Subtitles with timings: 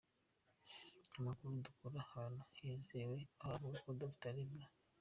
[1.17, 4.31] Amakuru dukura ahantu hizewe aravuga ko Dr.
[4.35, 4.53] Rev.